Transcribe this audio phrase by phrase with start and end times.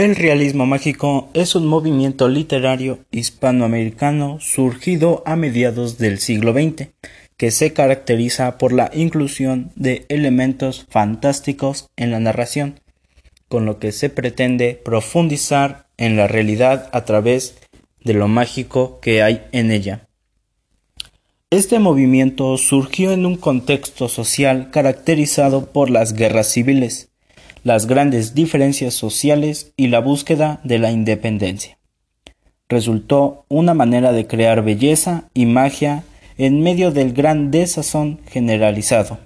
[0.00, 6.88] El realismo mágico es un movimiento literario hispanoamericano surgido a mediados del siglo XX,
[7.36, 12.80] que se caracteriza por la inclusión de elementos fantásticos en la narración,
[13.48, 17.58] con lo que se pretende profundizar en la realidad a través
[18.02, 20.08] de lo mágico que hay en ella.
[21.50, 27.09] Este movimiento surgió en un contexto social caracterizado por las guerras civiles,
[27.62, 31.78] las grandes diferencias sociales y la búsqueda de la independencia.
[32.68, 36.04] Resultó una manera de crear belleza y magia
[36.38, 39.18] en medio del gran desazón generalizado.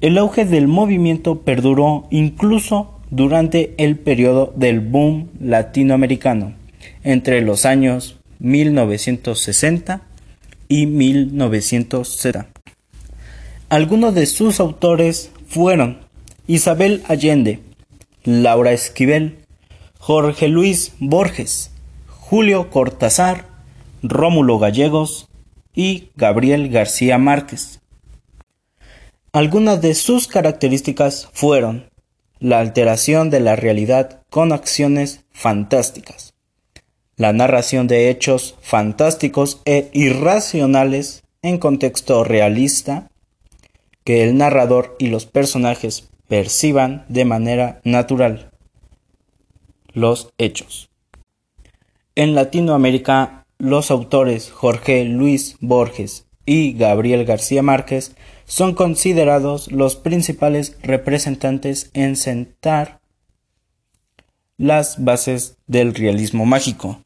[0.00, 6.54] El auge del movimiento perduró incluso durante el periodo del boom latinoamericano,
[7.04, 10.02] entre los años 1960
[10.68, 12.48] y 1970.
[13.68, 15.98] Algunos de sus autores fueron
[16.52, 17.60] Isabel Allende,
[18.24, 19.38] Laura Esquivel,
[19.98, 21.70] Jorge Luis Borges,
[22.06, 23.46] Julio Cortázar,
[24.02, 25.30] Rómulo Gallegos
[25.74, 27.80] y Gabriel García Márquez.
[29.32, 31.88] Algunas de sus características fueron
[32.38, 36.34] la alteración de la realidad con acciones fantásticas,
[37.16, 43.08] la narración de hechos fantásticos e irracionales en contexto realista,
[44.04, 48.50] que el narrador y los personajes perciban de manera natural
[49.92, 50.88] los hechos.
[52.14, 58.16] En Latinoamérica, los autores Jorge Luis Borges y Gabriel García Márquez
[58.46, 63.02] son considerados los principales representantes en sentar
[64.56, 67.02] las bases del realismo mágico.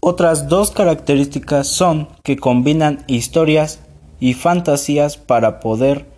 [0.00, 3.78] Otras dos características son que combinan historias
[4.18, 6.15] y fantasías para poder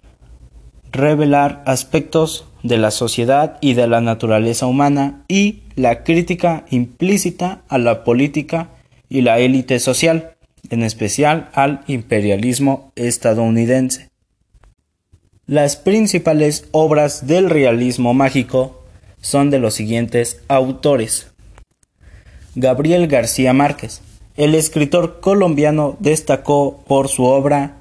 [0.93, 7.79] revelar aspectos de la sociedad y de la naturaleza humana y la crítica implícita a
[7.79, 8.71] la política
[9.09, 10.35] y la élite social,
[10.71, 14.11] en especial al imperialismo estadounidense.
[15.47, 18.83] Las principales obras del realismo mágico
[19.21, 21.33] son de los siguientes autores.
[22.55, 24.03] Gabriel García Márquez.
[24.37, 27.77] El escritor colombiano destacó por su obra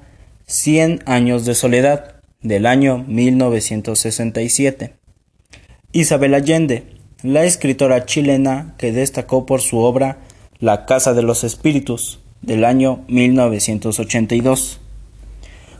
[0.46, 4.94] Cien años de soledad, del año 1967.
[5.92, 6.86] Isabel Allende,
[7.22, 10.18] la escritora chilena que destacó por su obra
[10.60, 14.80] La Casa de los Espíritus, del año 1982.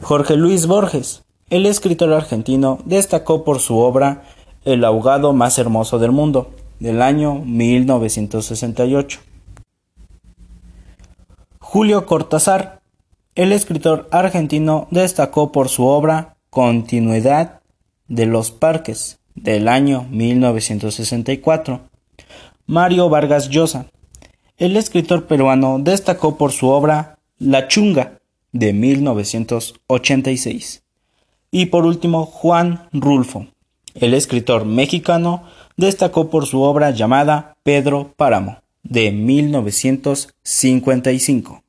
[0.02, 4.24] Jorge Luis Borges, el escritor argentino, destacó por su obra
[4.64, 9.20] El ahogado más hermoso del mundo, del año 1968.
[11.60, 12.80] Julio Cortázar,
[13.36, 17.60] el escritor argentino, destacó por su obra Continuidad
[18.08, 21.80] de los Parques del año 1964.
[22.66, 23.86] Mario Vargas Llosa,
[24.56, 28.18] el escritor peruano, destacó por su obra La Chunga
[28.52, 30.82] de 1986.
[31.50, 33.46] Y por último, Juan Rulfo,
[33.94, 35.44] el escritor mexicano,
[35.76, 41.62] destacó por su obra llamada Pedro Páramo de 1955.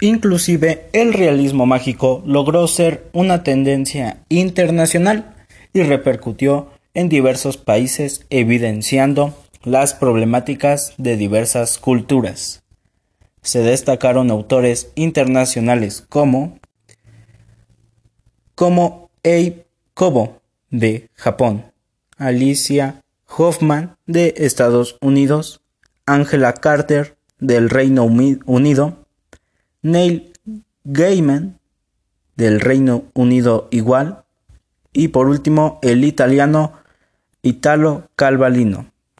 [0.00, 5.34] Inclusive el realismo mágico logró ser una tendencia internacional
[5.72, 12.62] y repercutió en diversos países evidenciando las problemáticas de diversas culturas.
[13.42, 16.58] Se destacaron autores internacionales como
[18.54, 20.40] como Abe Kobo
[20.70, 21.72] de Japón,
[22.16, 25.60] Alicia Hoffman de Estados Unidos,
[26.06, 29.05] Angela Carter del Reino Unido,
[29.86, 30.32] Neil
[30.82, 31.60] Gaiman
[32.34, 34.24] del Reino Unido igual.
[34.92, 36.72] Y por último el italiano
[37.42, 38.90] Italo Calvalino